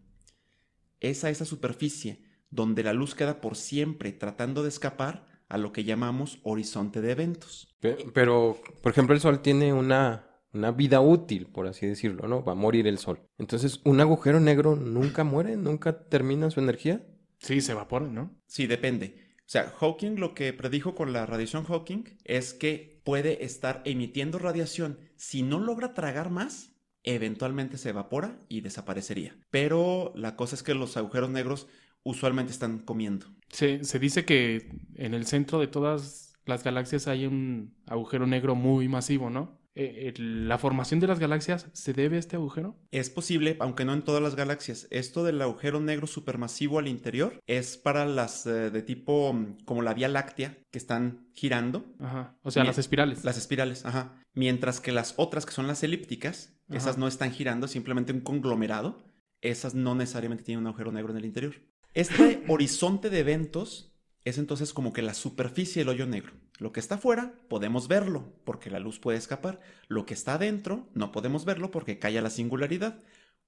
[0.99, 5.71] Es a esa superficie donde la luz queda por siempre tratando de escapar a lo
[5.71, 7.67] que llamamos horizonte de eventos.
[7.79, 12.43] Pe- Pero, por ejemplo, el sol tiene una, una vida útil, por así decirlo, ¿no?
[12.43, 13.19] Va a morir el sol.
[13.37, 15.57] Entonces, ¿un agujero negro nunca muere?
[15.57, 17.05] ¿Nunca termina su energía?
[17.39, 18.35] Sí, se evapora, ¿no?
[18.47, 19.24] Sí, depende.
[19.45, 24.39] O sea, Hawking lo que predijo con la radiación Hawking es que puede estar emitiendo
[24.39, 24.99] radiación.
[25.17, 26.71] Si no logra tragar más,
[27.03, 29.37] eventualmente se evapora y desaparecería.
[29.51, 31.67] Pero la cosa es que los agujeros negros
[32.03, 33.27] usualmente están comiendo.
[33.49, 38.55] Se, se dice que en el centro de todas las galaxias hay un agujero negro
[38.55, 39.59] muy masivo, ¿no?
[39.75, 42.77] Eh, ¿La formación de las galaxias se debe a este agujero?
[42.91, 44.87] Es posible, aunque no en todas las galaxias.
[44.89, 49.81] Esto del agujero negro supermasivo al interior es para las eh, de tipo mm, como
[49.81, 51.85] la Vía Láctea que están girando.
[51.99, 52.37] Ajá.
[52.41, 53.25] O sea, las espirales.
[53.25, 54.21] Las espirales, ajá.
[54.33, 56.77] Mientras que las otras que son las elípticas, Ajá.
[56.77, 59.03] esas no están girando, simplemente un conglomerado.
[59.41, 61.55] Esas no necesariamente tienen un agujero negro en el interior.
[61.93, 63.94] Este horizonte de eventos
[64.25, 66.33] es entonces como que la superficie del hoyo negro.
[66.57, 69.61] Lo que está afuera podemos verlo porque la luz puede escapar.
[69.87, 73.01] Lo que está adentro no podemos verlo porque cae a la singularidad.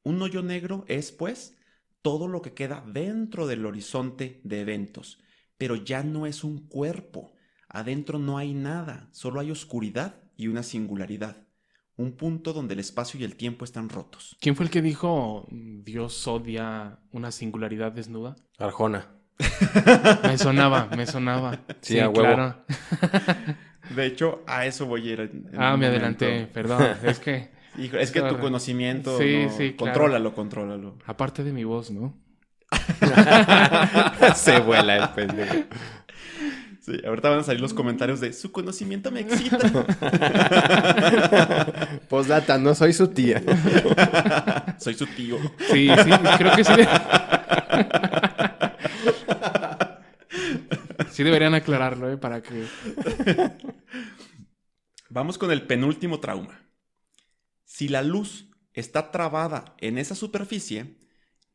[0.04, 1.58] Un hoyo negro es pues
[2.04, 5.20] todo lo que queda dentro del horizonte de eventos,
[5.58, 7.34] pero ya no es un cuerpo.
[7.68, 11.48] Adentro no hay nada, solo hay oscuridad y una singularidad.
[11.96, 14.38] Un punto donde el espacio y el tiempo están rotos.
[14.40, 18.36] ¿Quién fue el que dijo Dios odia una singularidad desnuda?
[18.60, 19.17] Arjona.
[20.24, 21.60] Me sonaba, me sonaba.
[21.82, 22.56] Sí, a huevo.
[23.96, 25.20] De hecho, a eso voy a ir.
[25.22, 25.88] en- en Ah, me momento.
[26.26, 26.84] adelanté, perdón.
[27.04, 28.40] Es que, Hijo, es que tu Claro.
[28.42, 29.18] conocimiento.
[29.18, 29.94] Sí, no- sí, claro.
[29.94, 30.98] Contrólalo, contrólalo.
[31.06, 32.18] aparte de mi voz, ¿no?
[34.36, 35.56] Se vuela el pendejo.
[36.82, 39.58] Sí, ahorita van a salir los comentarios de su conocimiento me excita.
[42.10, 43.42] Postdata, no soy su tía.
[44.80, 45.38] Soy su tío.
[45.72, 46.74] Sí, sí, creo que sí.
[51.12, 52.18] Sí deberían aclararlo, ¿eh?
[52.18, 52.68] Para que...
[55.10, 56.70] Vamos con el penúltimo trauma.
[57.64, 60.98] Si la luz está trabada en esa superficie,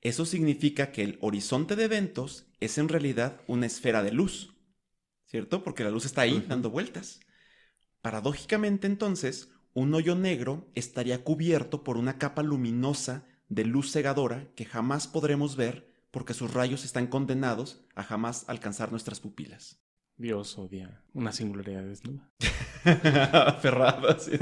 [0.00, 4.54] eso significa que el horizonte de eventos es en realidad una esfera de luz,
[5.26, 5.62] ¿cierto?
[5.62, 7.20] Porque la luz está ahí dando vueltas.
[8.00, 14.64] Paradójicamente entonces, un hoyo negro estaría cubierto por una capa luminosa de luz cegadora que
[14.64, 19.82] jamás podremos ver porque sus rayos están condenados a jamás alcanzar nuestras pupilas.
[20.16, 22.30] Dios odia una singularidad desnuda.
[23.48, 24.10] Aferrado.
[24.10, 24.32] así.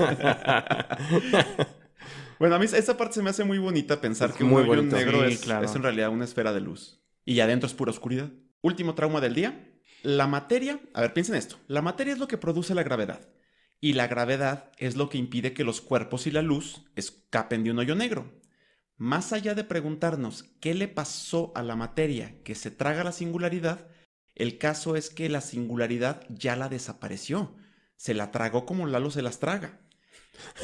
[2.39, 4.63] bueno, a mí esa parte se me hace muy bonita pensar Es que un muy
[4.65, 5.65] hoyo negro Sí, es, claro.
[5.65, 7.01] es en realidad una esfera de luz.
[7.25, 8.31] Y adentro es pura oscuridad.
[8.61, 9.67] Último trauma del día.
[10.03, 11.57] La materia, a ver, piensen esto.
[11.69, 13.29] La materia es lo que produce la gravedad.
[13.81, 17.71] Y la gravedad es lo que impide que los cuerpos y la luz escapen de
[17.71, 18.40] un hoyo negro.
[19.01, 23.87] Más allá de preguntarnos qué le pasó a la materia que se traga la singularidad,
[24.35, 27.57] el caso es que la singularidad ya la desapareció.
[27.97, 29.79] Se la tragó como Lalo se las traga.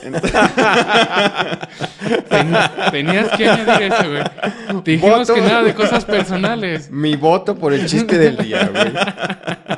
[0.02, 0.32] Entonces-
[2.28, 2.56] Ten-
[2.90, 4.82] tenías que añadir eso, güey.
[4.84, 5.34] Dijimos Voto.
[5.34, 6.90] que nada de cosas personales.
[6.92, 8.92] Mi voto por el chiste del día, güey.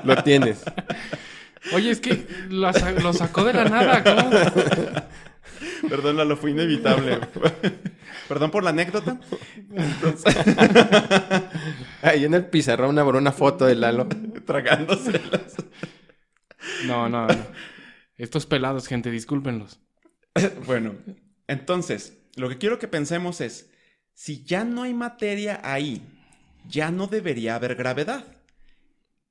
[0.02, 0.64] Lo tienes.
[1.72, 4.30] Oye, es que lo sacó de la nada, ¿cómo?
[5.88, 7.18] Perdón, Lalo, fue inevitable.
[8.28, 9.18] Perdón por la anécdota.
[9.70, 10.36] Entonces,
[12.02, 14.08] Ahí en el pizarrón habrá una foto de Lalo.
[14.46, 15.56] tragándoselas.
[16.86, 17.46] No, no, no.
[18.16, 19.80] Estos pelados, gente, discúlpenlos.
[20.66, 20.94] Bueno,
[21.46, 23.70] entonces, lo que quiero que pensemos es,
[24.14, 26.02] si ya no hay materia ahí,
[26.68, 28.24] ya no debería haber gravedad.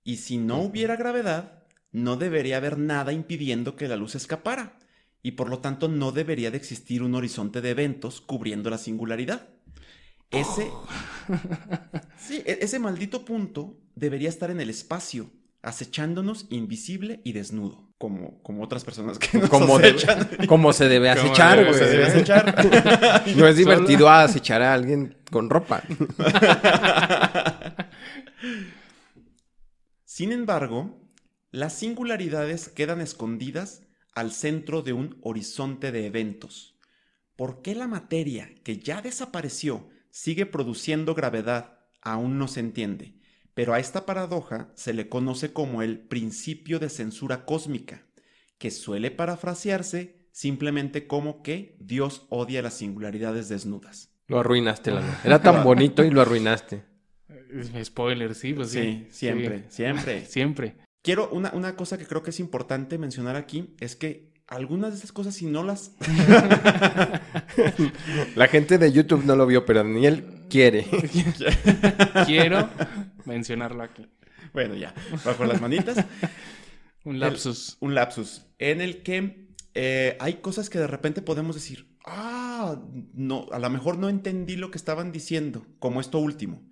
[0.04, 4.78] Y si no hubiera gravedad, no debería haber nada impidiendo que la luz escapara.
[5.28, 9.50] Y por lo tanto no debería de existir un horizonte de eventos cubriendo la singularidad.
[10.32, 10.72] Ese,
[12.18, 15.30] sí, e- ese maldito punto debería estar en el espacio,
[15.62, 20.30] acechándonos invisible y desnudo, como, como otras personas que nos Como, acechan.
[20.40, 21.78] de- como se debe acechar, güey.
[21.78, 23.26] se debe acechar.
[23.36, 25.84] No es divertido acechar a alguien con ropa.
[30.06, 31.02] Sin embargo,
[31.52, 33.82] las singularidades quedan escondidas
[34.18, 36.76] al centro de un horizonte de eventos.
[37.36, 41.82] ¿Por qué la materia que ya desapareció sigue produciendo gravedad?
[42.02, 43.14] Aún no se entiende,
[43.54, 48.08] pero a esta paradoja se le conoce como el principio de censura cósmica,
[48.58, 54.16] que suele parafrasearse simplemente como que Dios odia las singularidades desnudas.
[54.26, 55.06] Lo arruinaste, Lalo.
[55.24, 56.84] Era tan bonito y lo arruinaste.
[57.30, 58.82] Eh, Spoiler, sí, pues sí.
[58.82, 60.26] Sí, siempre, siempre.
[60.26, 60.87] Siempre.
[61.08, 64.96] Quiero una, una cosa que creo que es importante mencionar aquí, es que algunas de
[64.96, 65.94] estas cosas, si no las...
[68.36, 70.86] La gente de YouTube no lo vio, pero Daniel quiere.
[72.26, 72.70] Quiero
[73.24, 74.06] mencionarlo aquí.
[74.52, 74.94] bueno, ya,
[75.24, 76.04] bajo las manitas.
[77.06, 77.78] Un lapsus.
[77.80, 82.82] Un lapsus en el que eh, hay cosas que de repente podemos decir, ah,
[83.14, 86.68] no, a lo mejor no entendí lo que estaban diciendo, como esto último.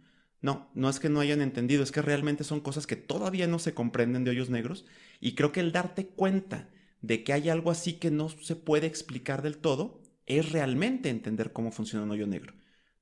[0.45, 3.58] No, no es que no hayan entendido, es que realmente son cosas que todavía no
[3.58, 4.86] se comprenden de hoyos negros
[5.19, 6.69] y creo que el darte cuenta
[7.01, 11.51] de que hay algo así que no se puede explicar del todo es realmente entender
[11.51, 12.53] cómo funciona un hoyo negro.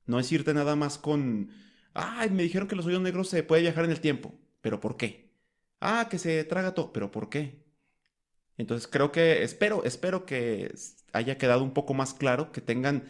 [0.05, 1.49] No es irte nada más con,
[1.93, 4.95] ay, me dijeron que los hoyos negros se puede viajar en el tiempo, pero ¿por
[4.95, 5.33] qué?
[5.81, 7.65] Ah, que se traga todo, pero ¿por qué?
[8.57, 10.73] Entonces creo que, espero, espero que
[11.11, 13.03] haya quedado un poco más claro, que tengan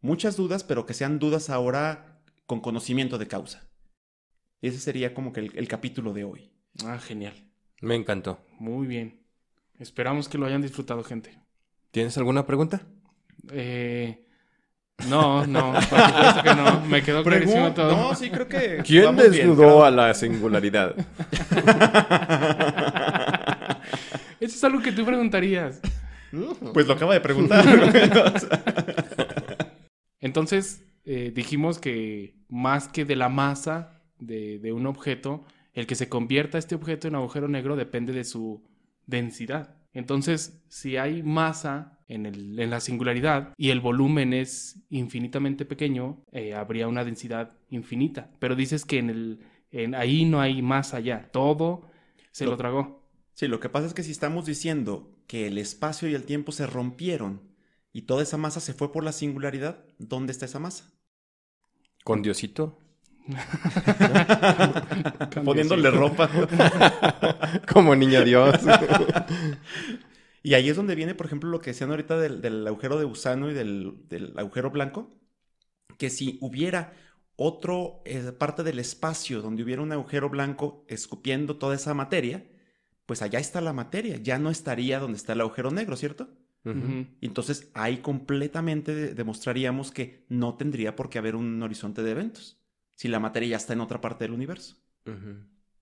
[0.00, 3.66] muchas dudas, pero que sean dudas ahora con conocimiento de causa.
[4.66, 6.50] Ese sería como que el, el capítulo de hoy.
[6.84, 7.34] Ah, genial.
[7.80, 8.40] Me encantó.
[8.58, 9.20] Muy bien.
[9.78, 11.38] Esperamos que lo hayan disfrutado, gente.
[11.90, 12.82] ¿Tienes alguna pregunta?
[13.52, 14.24] Eh,
[15.08, 16.80] no, no, por supuesto que no.
[16.86, 17.94] Me quedó clarísimo todo.
[17.94, 18.82] No, sí, creo que.
[18.84, 20.94] ¿Quién vamos bien, desnudó a la singularidad?
[24.40, 25.80] Eso es algo que tú preguntarías.
[26.74, 27.64] Pues lo acaba de preguntar.
[30.20, 35.94] Entonces, eh, dijimos que más que de la masa de, de un objeto, el que
[35.94, 38.62] se convierta este objeto en agujero negro depende de su
[39.06, 39.76] densidad.
[39.92, 46.22] Entonces, si hay masa en, el- en la singularidad y el volumen es infinitamente pequeño,
[46.32, 48.30] eh, habría una densidad infinita.
[48.38, 51.30] Pero dices que en el, en, ahí no hay más allá.
[51.32, 51.88] Todo
[52.32, 53.02] se lo, Lo- tragó.
[53.34, 56.52] Sí, lo que pasa es que si estamos diciendo que el espacio y el tiempo
[56.52, 57.42] se rompieron
[57.92, 60.92] y toda esa masa se fue por la singularidad, ¿dónde está esa masa?
[62.04, 62.78] ¿Con Diosito?
[65.44, 66.28] Poniéndole ropa.
[67.72, 68.56] Como niño Dios.
[70.42, 73.04] Y ahí es donde viene, por ejemplo, lo que decían ahorita del, del agujero de
[73.04, 75.18] gusano y del, del agujero blanco,
[75.98, 76.94] que si hubiera
[77.36, 82.46] otro eh, parte del espacio donde hubiera un agujero blanco escupiendo toda esa materia,
[83.06, 86.30] pues allá está la materia, ya no estaría donde está el agujero negro, ¿cierto?
[87.20, 92.58] Entonces ahí completamente de- demostraríamos que no tendría por qué haber un horizonte de eventos,
[92.96, 94.76] si la materia ya está en otra parte del universo.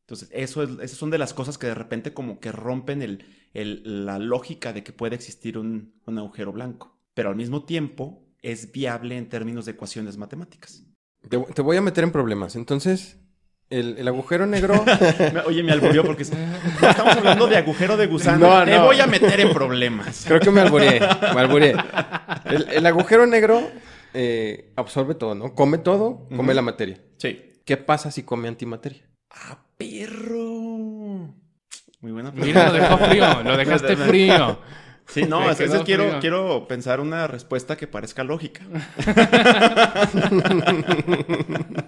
[0.03, 3.25] Entonces, eso es, esas son de las cosas que de repente como que rompen el,
[3.55, 6.99] el- la lógica de que puede existir un, un agujero blanco.
[7.15, 10.85] Pero al mismo tiempo es viable en términos de ecuaciones matemáticas.
[11.27, 12.55] Te, te voy a meter en problemas.
[12.55, 13.17] Entonces,
[13.71, 14.85] el, el agujero negro...
[15.47, 18.47] Oye, me alburió porque estamos hablando de agujero de gusano.
[18.59, 18.85] No, Te no.
[18.85, 20.25] voy a meter en problemas.
[20.27, 21.41] Creo que me albureé, me
[22.77, 23.71] el agujero negro
[24.15, 25.55] eh, absorbe todo, ¿no?
[25.55, 27.01] Come todo, come la materia.
[27.19, 27.53] Sí.
[27.65, 29.03] ¿Qué pasa si come antimateria?
[29.31, 31.35] ¡Ah, perro!
[32.01, 34.59] Muy buena Mira, lo dejó frío, lo dejaste frío.
[35.07, 38.63] Sí, no, Me es que quedó quiero, quiero pensar una respuesta que parezca lógica.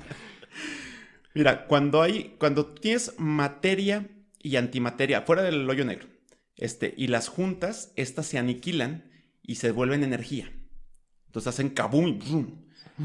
[1.35, 4.07] Mira, cuando hay, cuando tienes materia
[4.43, 6.09] y antimateria fuera del hoyo negro,
[6.57, 9.11] este, y las juntas, estas se aniquilan
[9.43, 10.51] y se vuelven energía.
[11.37, 12.47] Entonces hacen kabum y brum.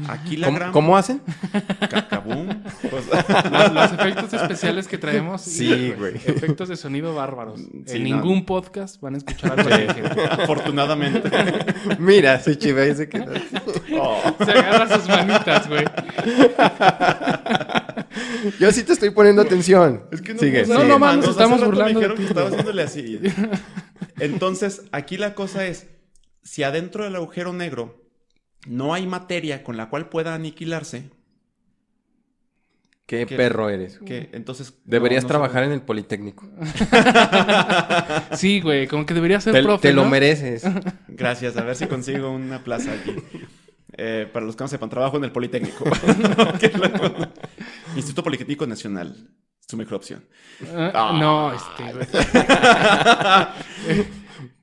[0.08, 1.20] Aquí la ¿Cómo, gran cómo hacen?
[1.20, 3.04] Pues,
[3.50, 5.42] Los, los efectos especiales que traemos.
[5.42, 6.14] Sí, güey.
[6.14, 7.60] Efectos de sonido bárbaros.
[7.60, 8.08] Sí, en no.
[8.08, 10.00] ningún podcast van a escuchar algo así.
[10.30, 11.30] afortunadamente.
[11.98, 13.34] Mira, se chiva y se queda.
[14.00, 14.18] Oh.
[14.42, 15.84] Se agarra sus manitas, güey.
[18.58, 20.04] Yo sí te estoy poniendo atención.
[20.10, 22.82] Es que no, Sigue, No, no mames, estamos me burlando de dijeron que estaba haciéndole
[22.82, 23.20] así.
[24.20, 25.88] Entonces, aquí la cosa es,
[26.42, 28.00] si adentro del agujero negro
[28.66, 31.10] no hay materia con la cual pueda aniquilarse,
[33.06, 33.98] Qué perro eres.
[33.98, 34.74] que entonces...
[34.84, 36.48] Deberías no- no trabajar se- en el Politécnico.
[38.36, 40.64] Sí, güey, como que debería ser Te, profe, te lo mereces.
[41.08, 43.14] Gracias, a ver si consigo una plaza aquí.
[43.98, 45.84] Eh, para los que no sepan, trabajo en el Politécnico.
[47.96, 49.28] Instituto Politécnico Nacional.
[49.60, 50.24] Es tu mejor opción.
[50.74, 52.06] Ah, No, este, güey.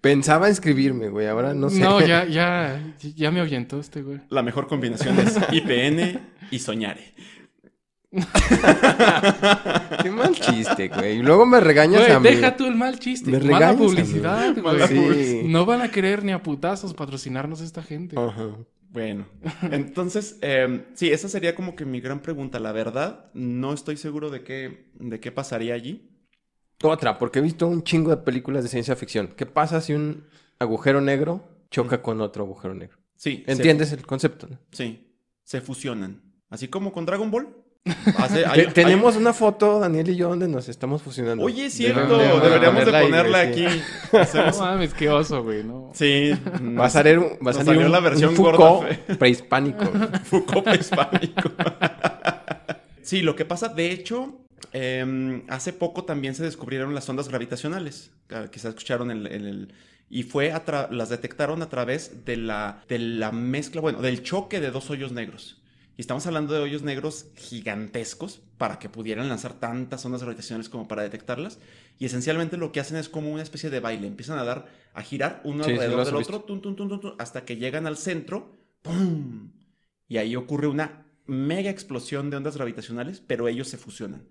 [0.01, 1.27] Pensaba inscribirme, güey.
[1.27, 1.79] Ahora no sé.
[1.79, 2.81] No, ya, ya,
[3.15, 4.21] ya me ahuyentó este, güey.
[4.29, 6.19] La mejor combinación es IPN
[6.51, 7.13] y Soñare.
[10.01, 11.19] Qué mal chiste, güey.
[11.19, 12.29] Y luego me regañas Güey, a mí.
[12.29, 13.29] deja tú el mal chiste.
[13.29, 13.85] Me Mala regañas a mí.
[13.87, 15.43] publicidad, Mala güey.
[15.47, 18.15] No van a querer ni a putazos patrocinarnos esta gente.
[18.19, 18.47] Ajá.
[18.91, 19.27] Bueno,
[19.69, 22.59] entonces, eh, sí, esa sería como que mi gran pregunta.
[22.59, 26.08] La verdad, no estoy seguro de qué, de qué pasaría allí.
[26.83, 29.27] Otra, porque he visto un chingo de películas de ciencia ficción.
[29.35, 30.23] ¿Qué pasa si un
[30.59, 32.97] agujero negro choca con otro agujero negro?
[33.17, 33.43] Sí.
[33.45, 34.47] se- ¿Entiendes el concepto?
[34.49, 34.57] no?
[34.71, 35.13] sí,
[35.43, 36.21] se fusionan.
[36.49, 37.49] Así como con Dragon Ball.
[38.17, 41.43] Hace- hay- tenemos una foto, Daniel y yo, donde nos estamos fusionando.
[41.43, 43.65] Oye, es cierto, Deberíamos deberíamos de ponerla güey, sí.
[43.65, 43.81] aquí.
[44.17, 45.91] Hacemos- No mames, qué oso, güey, no.
[45.93, 46.31] Sí.
[46.79, 48.87] Va a salir, un- va a salir un, la versión un Foucault
[49.17, 49.85] prehispánico.
[50.23, 51.51] Foucault prehispánico.
[53.01, 54.39] sí, lo que pasa, de hecho,
[54.73, 58.11] eh, hace poco también se descubrieron las ondas gravitacionales.
[58.27, 59.73] que Quizás escucharon el...
[60.09, 64.59] y fue a las detectaron a través de la, de la mezcla, bueno, del choque
[64.59, 65.61] de dos hoyos negros.
[65.97, 70.87] Y estamos hablando de hoyos negros gigantescos para que pudieran lanzar tantas ondas gravitacionales como
[70.87, 71.59] para detectarlas.
[71.97, 74.07] Y esencialmente lo que hacen es como una especie de baile.
[74.07, 76.37] Empiezan a dar, a girar uno Sí, alrededor del visto.
[76.37, 78.57] otro, tum, hasta que llegan al centro.
[78.81, 79.51] ¡Pum!
[80.07, 84.25] Y ahí ocurre una mega explosión de ondas gravitacionales, pero ellos se fusionan.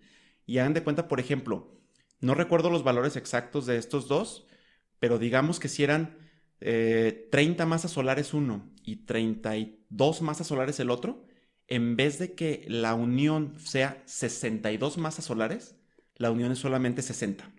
[0.48, 1.78] Y hagan de cuenta, por ejemplo,
[2.20, 4.46] no recuerdo los valores exactos de estos dos,
[4.98, 6.16] pero digamos que si eran
[6.62, 11.26] eh, 30 masas solares uno y 32 masas solares el otro,
[11.66, 15.76] en vez de que la unión sea 62 masas solares,
[16.16, 17.52] la unión es solamente 60.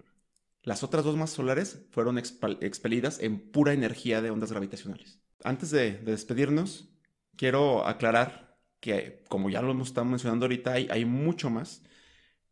[0.63, 5.19] Las otras dos masas solares fueron expelidas en pura energía de ondas gravitacionales.
[5.43, 6.89] Antes de, de despedirnos,
[7.36, 11.84] quiero aclarar que, como ya lo hemos estado mencionando ahorita, hay mucho más.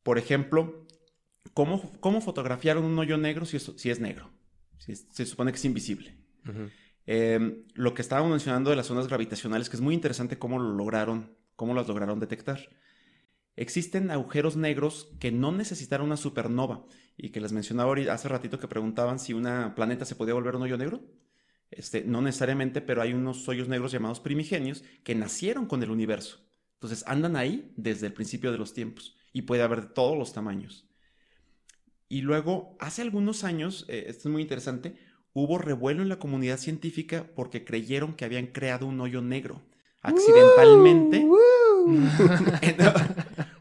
[0.07, 0.87] Por ejemplo,
[1.53, 4.31] ¿cómo, cómo fotografiaron un hoyo negro si es, si es negro?
[4.77, 6.15] Si es- se supone que es invisible.
[7.05, 10.71] Eh, lo que estábamos mencionando de las ondas gravitacionales, que es muy interesante cómo lo
[10.71, 12.69] lograron, cómo las lograron detectar.
[13.57, 16.85] Existen agujeros negros que no necesitaron una supernova
[17.17, 19.43] y que les mencionaba hace ratito que preguntaban si un
[19.75, 21.01] planeta se podía volver un hoyo negro.
[21.69, 26.47] Este, no necesariamente, pero hay unos hoyos negros llamados primigenios que nacieron con el universo.
[26.75, 30.33] Entonces andan ahí desde el principio de los tiempos y puede haber de todos los
[30.33, 30.87] tamaños.
[32.09, 34.95] Y luego, hace algunos años, eh, esto es muy interesante,
[35.33, 39.61] hubo revuelo en la comunidad científica porque creyeron que habían creado un hoyo negro.
[40.01, 41.23] Accidentalmente.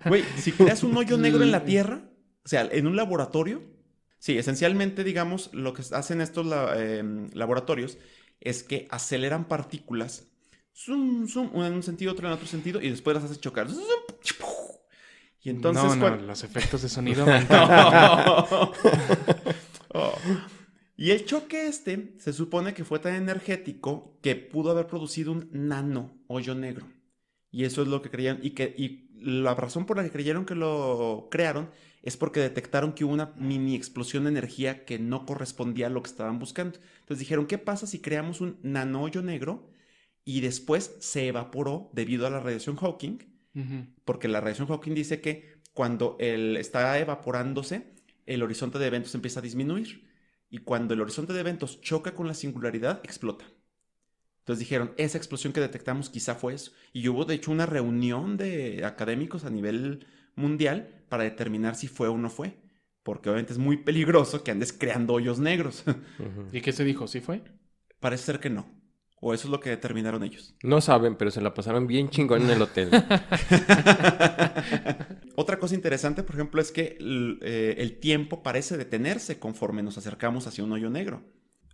[0.07, 2.09] Güey, si creas un hoyo negro en la Tierra,
[2.45, 3.63] o sea, en un laboratorio,
[4.19, 6.47] sí, esencialmente, digamos, lo que hacen estos
[6.77, 7.99] em, laboratorios
[8.41, 10.29] es que aceleran partículas,
[10.75, 13.69] zoom, zoom, una en un sentido, otra en otro sentido, y después las hacen chocar.
[13.69, 13.85] Zoom,
[15.47, 15.97] Y entonces...
[15.97, 17.25] no, no, los efectos de sonido.
[19.99, 20.13] Oh.
[20.99, 25.49] Y el choque este se supone que fue tan energético que pudo haber producido un
[25.53, 26.87] nano hoyo negro.
[27.51, 28.41] Y eso es lo que creían.
[28.43, 31.71] Y, que, y la razón por la que creyeron que lo crearon
[32.03, 36.03] es porque detectaron que hubo una mini explosión de energía que no correspondía a lo
[36.03, 36.79] que estaban buscando.
[37.01, 39.71] Entonces dijeron, ¿qué pasa si creamos un nano hoyo negro
[40.25, 43.36] y después se evaporó debido a la radiación Hawking?
[44.05, 47.95] Porque la radiación Hawking dice que cuando el, está evaporándose,
[48.27, 50.07] el horizonte de eventos empieza a disminuir.
[50.51, 53.47] Y cuando el horizonte de eventos choca con la singularidad, explota.
[54.41, 56.73] Entonces dijeron, esa explosión que detectamos quizá fue eso.
[56.93, 62.09] Y hubo de hecho una reunión de académicos a nivel mundial para determinar si fue
[62.09, 62.57] o no fue.
[63.03, 65.85] Porque obviamente es muy peligroso que andes creando hoyos negros.
[66.53, 67.09] ¿Y qué se dijo?
[67.09, 67.43] ¿Sí fue?
[68.01, 68.76] Parece ser que no.
[69.21, 70.55] O eso es lo que determinaron ellos.
[70.63, 72.91] No saben, pero se la pasaron bien chingón en el hotel.
[75.37, 80.47] Otra cosa interesante, por ejemplo, es que eh, el tiempo parece detenerse conforme nos acercamos
[80.47, 81.25] hacia un hoyo negro.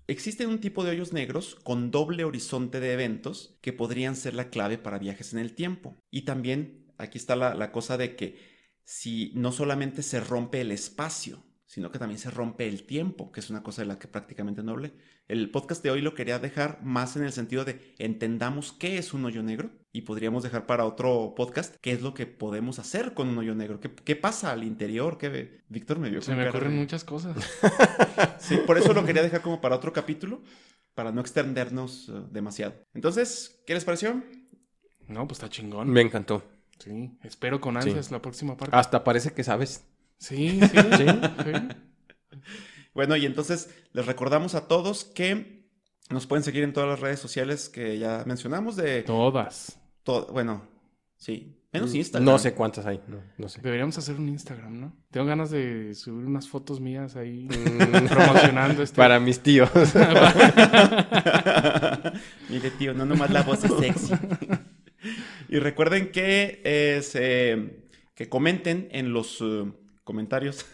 [0.07, 4.51] Existe un tipo de hoyos negros con doble horizonte de eventos que podrían ser la
[4.51, 5.97] clave para viajes en el tiempo.
[6.11, 8.39] Y también aquí está la, la cosa de que
[8.85, 11.43] si no solamente se rompe el espacio,
[11.73, 14.63] sino que también se rompe el tiempo, que es una cosa de la que prácticamente
[14.63, 14.93] no hablé.
[15.27, 19.15] El podcast de hoy lo quería dejar más en el sentido de entendamos qué es
[19.15, 23.15] un hoyo negro y podríamos dejar para otro podcast qué es lo que podemos hacer
[23.15, 26.47] con un hoyo negro, qué, qué pasa al interior, qué Víctor me vio Se me
[26.47, 27.37] ocurren de- muchas cosas.
[28.39, 30.43] Sí, por eso lo quería dejar como para otro capítulo,
[30.95, 32.75] para no extendernos eh, demasiado.
[32.93, 34.23] Entonces, ¿qué les pareció?
[35.09, 35.89] No, pues está chingón.
[35.89, 36.43] Me encantó.
[36.81, 38.77] Sí, espero con ansias la próxima parte.
[38.77, 39.87] Hasta parece que sabes.
[40.23, 41.05] Sí, sí, sí.
[42.95, 45.67] Bueno, y entonces les recordamos a todos que
[46.11, 49.79] nos pueden seguir en todas las redes sociales que ya mencionamos de Todas.
[50.05, 50.63] todo, bueno,
[51.17, 52.25] sí, menos Mm, Instagram.
[52.25, 53.01] No sé cuántas hay.
[53.09, 53.61] No, no sé.
[53.63, 54.93] Deberíamos hacer un Instagram, ¿no?
[55.11, 58.97] Tengo ganas de subir unas fotos mías ahí Mm, promocionando este.
[58.99, 59.71] Para mis tíos.
[62.49, 64.15] Mire, tío, no nomás la voz es sexy.
[65.49, 67.83] y recuerden que, eh, se-
[68.15, 69.73] que comenten en los eh,
[70.13, 70.67] comentarios.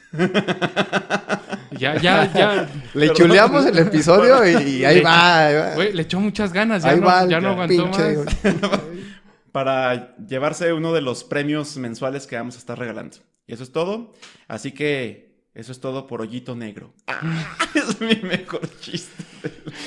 [1.79, 2.69] Ya, ya, ya.
[2.95, 5.47] Le chuleamos el episodio y ahí va.
[5.47, 5.75] ahí va.
[5.77, 6.83] Güey, le echó muchas ganas.
[6.83, 8.81] Ya, Ahí no, va ya no aguantó pinche- más.
[9.53, 13.19] para llevarse uno de los premios mensuales que vamos a estar regalando.
[13.47, 14.13] Y eso es todo.
[14.49, 16.95] Así que eso es todo por Hoyito Negro.
[17.07, 17.21] Ah,
[17.75, 19.23] es mi mejor chiste.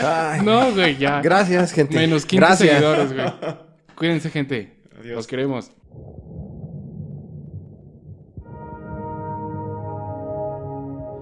[0.02, 1.22] Ay, No, güey, ya.
[1.22, 1.96] Gracias, gente.
[1.98, 2.70] Menos 15 Gracias.
[2.70, 3.34] seguidores, güey.
[3.96, 4.82] Cuídense, gente.
[4.98, 5.16] Adiós.
[5.18, 5.72] Los queremos.